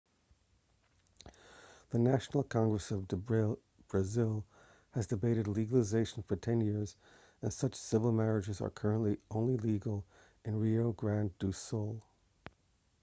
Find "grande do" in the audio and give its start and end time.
10.93-11.51